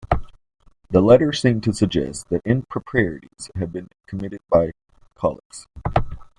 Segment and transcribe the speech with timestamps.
[0.89, 4.71] The letter seemed to suggest that improprieties had been committed by
[5.15, 5.67] Caillaux.